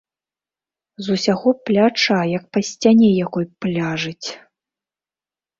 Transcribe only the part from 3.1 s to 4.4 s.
якой, пляжыць.